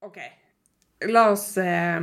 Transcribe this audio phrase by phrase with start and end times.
[0.00, 0.18] OK.
[1.10, 2.00] La oss eh,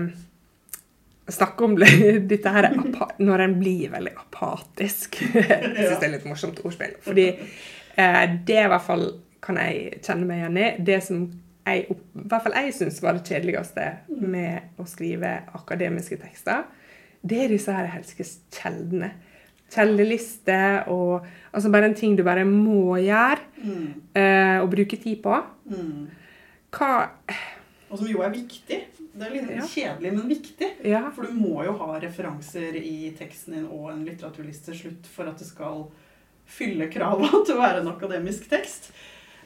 [1.27, 1.75] snakke om
[2.31, 2.69] dette her
[3.17, 5.21] når en blir veldig apatisk.
[5.35, 6.95] Jeg syns det er litt morsomt ordspill.
[7.05, 9.09] Fordi eh, det i hvert fall
[9.43, 10.67] kan jeg kjenne meg igjen i.
[10.83, 11.19] Det som
[11.67, 16.65] jeg, i hvert fall jeg syns var det kjedeligste med å skrive akademiske tekster,
[17.27, 19.11] det er disse her helskes kjeldene.
[19.73, 25.37] Kjeldelister og altså bare en ting du bare må gjøre eh, og bruke tid på.
[26.77, 26.91] Hva
[27.89, 28.79] Og som jo er viktig.
[29.17, 29.63] Det er litt Ja.
[29.65, 30.67] kjedelig, men viktig.
[30.85, 31.09] Ja.
[31.09, 35.25] For du må jo ha referanser i teksten din og en litteraturliste til slutt for
[35.31, 35.87] at det skal
[36.45, 38.91] fylle krava til å være en akademisk tekst.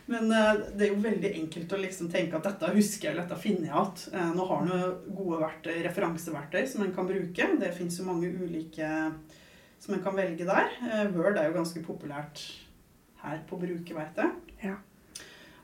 [0.07, 3.27] Men eh, det er jo veldig enkelt å liksom tenke at dette husker jeg, eller
[3.29, 4.17] dette finner jeg igjen.
[4.17, 7.47] Eh, nå har en gode verktøy, referanseverktøy som en kan bruke.
[7.61, 8.89] Det fins jo mange ulike
[9.79, 10.67] som en kan velge der.
[10.89, 12.41] Eh, Word er jo ganske populært
[13.25, 14.31] her på å bruke, veit jeg.
[14.63, 14.75] Ja.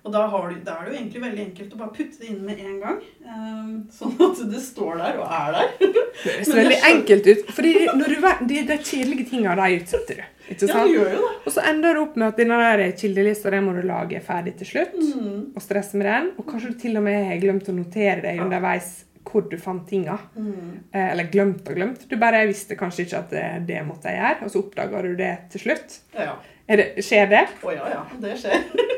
[0.07, 2.27] Og da, har du, da er det jo egentlig veldig enkelt å bare putte det
[2.31, 2.99] inn med en gang.
[3.27, 5.73] eh, sånn at det står der og er der.
[5.81, 5.89] Det
[6.23, 7.49] høres veldig enkelt ut.
[7.57, 10.23] Du vet, de, de kjedelige tingene de utsetter du.
[10.47, 10.87] Ikke Ja, sant?
[10.87, 11.33] det gjør jo det.
[11.43, 14.69] Og så ender det opp med at denne kildelista den må du lage ferdig til
[14.69, 14.95] slutt.
[14.95, 15.41] Mm.
[15.57, 16.31] Og stresse med den.
[16.39, 18.93] Og kanskje du til og med har glemt å notere deg underveis
[19.27, 20.17] hvor du fant tinga.
[20.35, 20.87] Mm.
[20.91, 22.05] Eh, Eller glemt og glemt.
[22.09, 25.11] Du bare visste kanskje ikke at det, det måtte jeg gjøre, og så oppdaga du
[25.19, 25.99] det til slutt.
[26.15, 26.37] Ja.
[26.67, 27.43] Det, skjer det?
[27.63, 28.05] Å ja, ja.
[28.23, 28.63] Det skjer.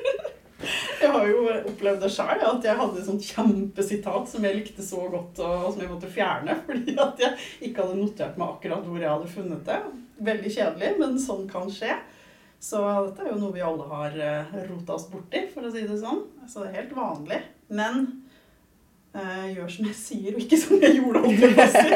[1.00, 4.84] Jeg har jo opplevd det sjøl, at jeg hadde et sånt kjempesitat som jeg likte
[4.84, 8.84] så godt, og som jeg måtte fjerne fordi at jeg ikke hadde notert meg akkurat
[8.84, 9.78] hvor jeg hadde funnet det.
[10.28, 11.96] Veldig kjedelig, men sånn kan skje.
[12.60, 15.86] Så dette er jo noe vi alle har eh, rota oss borti, for å si
[15.88, 16.26] det sånn.
[16.44, 17.40] Så det er helt vanlig.
[17.72, 18.10] Men
[19.16, 21.24] eh, gjør som jeg sier, og ikke som jeg gjorde.
[21.74, 21.88] si.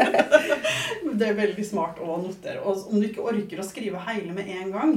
[1.20, 2.64] Det er veldig smart å notere.
[2.66, 4.96] Og om du ikke orker å skrive hele med en gang,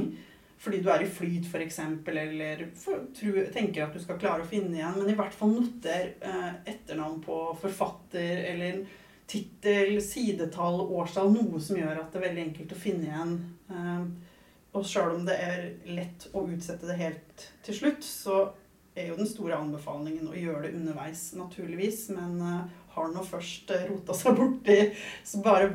[0.57, 4.49] fordi du er i flyt f.eks., eller for, tro, tenker at du skal klare å
[4.49, 8.81] finne igjen, men i hvert fall noter eh, etternavn på forfatter, eller
[9.29, 13.35] tittel, sidetall, årstall, noe som gjør at det er veldig enkelt å finne igjen.
[13.69, 14.07] Eh,
[14.77, 18.47] og sjøl om det er lett å utsette det helt til slutt, så
[18.97, 22.09] er jo den store anbefalingen å gjøre det underveis, naturligvis.
[22.17, 24.77] Men eh, har nå først eh, rota seg borti,
[25.27, 25.71] så bare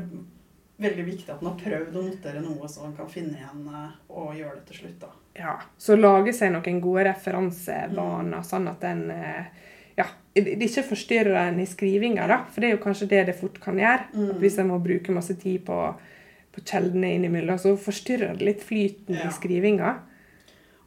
[0.82, 3.90] veldig viktig at man har prøvd å notere noe så man kan finne igjen eh,
[4.10, 4.96] og gjøre det til slutt.
[5.04, 5.12] da.
[5.38, 5.56] Ja.
[5.78, 9.44] Så lage seg noen gode referansevaner, sånn at den eh,
[9.96, 12.38] ja, det det ikke forstyrrer en i skrivinga, da.
[12.50, 14.08] For det er jo kanskje det det fort kan gjøre.
[14.16, 14.30] Mm.
[14.40, 15.76] Hvis en må bruke masse tid på,
[16.54, 19.28] på kjeldene innimellom, så forstyrrer det litt flyten Ja.
[19.28, 19.92] i skrivinga.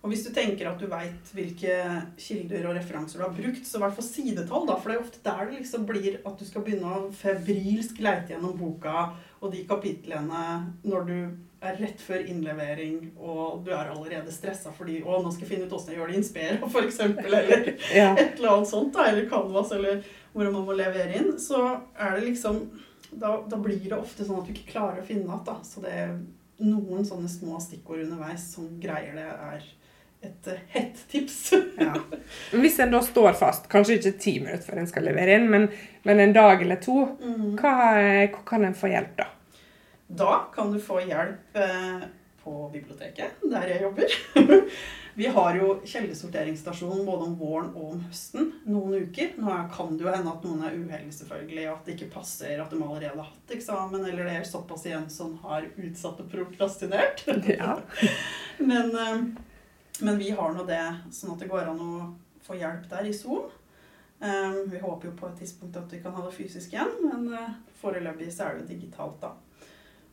[0.06, 1.76] Og hvis du tenker at du veit hvilke
[2.22, 4.76] kilder og referanser du har brukt, så i hvert fall sidetall, da.
[4.78, 8.36] For det er ofte der det liksom blir at du skal begynne å febrilsk leite
[8.36, 9.08] gjennom boka
[9.42, 10.44] og de kapitlene
[10.86, 11.18] når du
[11.66, 15.66] er rett før innlevering og du er allerede stressa fordi Å, nå skal jeg finne
[15.66, 17.34] ut åssen jeg gjør det i Inspera', eksempel.
[17.34, 18.12] Eller Ja.
[18.14, 20.04] et eller annet sånt, da, eller Canvas, eller
[20.36, 21.64] hvordan man må levere inn, så
[21.98, 22.68] er det liksom
[23.16, 25.46] da, da blir det ofte sånn at du ikke klarer å finne igjen.
[25.48, 25.58] da.
[25.66, 26.14] Så det er
[26.62, 29.66] noen sånne små stikkord underveis som greier det, er
[30.26, 31.40] et eh, hett tips.
[31.80, 31.94] Ja.
[32.64, 35.70] Hvis en da står fast, kanskje ikke ti minutter før en skal levere inn, men,
[36.08, 37.56] men en dag eller to, Mm.
[37.60, 37.76] hva,
[38.34, 39.30] hvor kan en få hjelp da?
[40.08, 42.06] Da kan du få hjelp eh,
[42.44, 44.20] på biblioteket, der jeg jobber.
[45.16, 49.30] Vi har jo kjeldesorteringsstasjon både om våren og om høsten noen uker.
[49.40, 52.74] Nå kan det jo hende at noen er uheldige, selvfølgelig, at det ikke passer at
[52.76, 57.24] de allerede har hatt eksamen, eller det er såpass igjen som har utsatt og prokrastinert.
[57.48, 57.78] Ja.
[58.70, 59.24] Men, eh,
[60.02, 61.94] men vi har nå det, sånn at det går an å
[62.46, 63.48] få hjelp der i Zoom.
[64.22, 67.34] Eh, Vi håper jo på et tidspunkt at vi kan ha det fysisk igjen, men
[67.34, 69.34] eh, foreløpig så er det jo digitalt, da.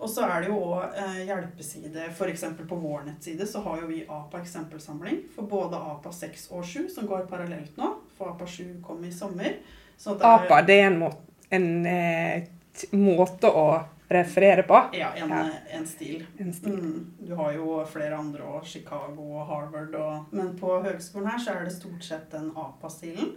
[0.02, 2.08] Og så er det jo òg eh, hjelpeside.
[2.10, 2.44] F.eks.
[2.68, 6.88] på vår nettside så har jo vi APA eksempelsamling for både APA 6 og 7,
[6.90, 7.92] som går parallelt nå.
[8.18, 9.60] For APA 7 kom i sommer.
[10.02, 11.12] Det APA, det er en, må
[11.54, 12.48] en eh,
[12.92, 13.66] måte å
[14.12, 14.78] referere på.
[14.92, 15.50] Ja, en, Ja.
[15.70, 16.26] en stil.
[16.38, 16.72] En stil.
[16.76, 19.94] Mm, du har jo flere andre, òg, Chicago og Harvard.
[19.94, 23.32] Og, men på høgskolen her så er det stort sett den APA-stilen.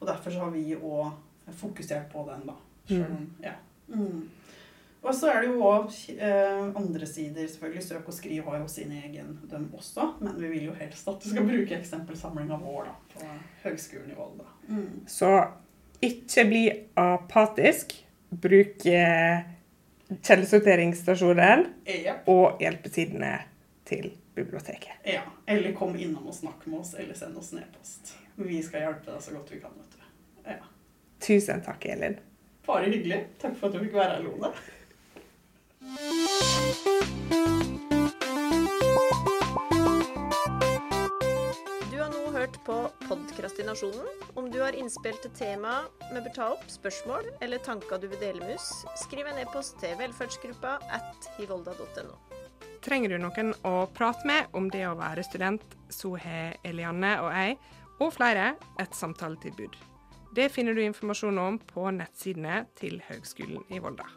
[0.00, 1.12] Og derfor så har vi òg
[1.60, 2.54] fokusert på den, da.
[2.88, 3.52] Selv om- Ja.
[3.88, 4.28] Mm.
[5.04, 7.46] Og så er det jo òg eh, andre sider.
[7.46, 10.14] selvfølgelig Søk og skriv har jo sin egen dem også.
[10.20, 13.24] Men vi vil jo helst at du skal bruke eksempelsamlinga vår da, på
[13.68, 14.44] høgskolen i Volda.
[14.68, 15.04] Mm.
[15.06, 15.46] Så
[16.02, 16.64] ikke bli
[16.96, 18.02] apatisk.
[18.30, 19.40] Bruk eh,
[20.22, 21.66] kildesorteringsstasjonen
[22.04, 22.14] Ja.
[22.26, 23.38] og hjelpesidene
[23.86, 24.92] til biblioteket.
[25.04, 25.22] ja.
[25.46, 28.16] Eller kom innom og snakk med oss, eller send oss en e-post.
[28.36, 29.70] Vi skal hjelpe deg så godt vi kan.
[29.76, 30.50] vet du.
[30.50, 30.58] Ja.
[31.20, 32.18] Tusen takk, Elin.
[32.66, 33.24] Bare hyggelig.
[33.38, 34.52] Takk for at du fikk være her, Lone.
[43.46, 44.06] Podkrastinasjonen.
[44.34, 48.18] Om du har innspill til tema vi bør ta opp, spørsmål eller tanker du vil
[48.18, 52.16] dele med oss, skriv en e-post til velferdsgruppa at hivolda.no.
[52.82, 55.62] Trenger du noen å prate med om det å være student,
[55.94, 57.54] så har Elianne og jeg,
[58.02, 58.48] og flere,
[58.82, 59.78] et samtaletilbud.
[60.34, 64.10] Det finner du informasjon om på nettsidene til Høgskolen i Volda.